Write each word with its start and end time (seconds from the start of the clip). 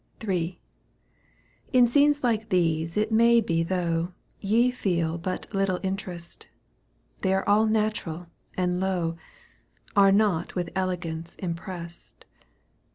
HL 0.19 0.57
In 1.73 1.85
scenes 1.85 2.23
like 2.23 2.49
these 2.49 2.97
it 2.97 3.11
may 3.11 3.39
be 3.39 3.61
though. 3.61 4.13
Ye 4.39 4.71
feel 4.71 5.19
but 5.19 5.53
little 5.53 5.79
interest. 5.83 6.47
They 7.21 7.35
are 7.35 7.47
all 7.47 7.67
natural 7.67 8.25
and 8.57 8.79
low. 8.79 9.17
Are 9.95 10.11
not 10.11 10.55
with 10.55 10.71
elegance 10.75 11.35
impressed. 11.35 12.25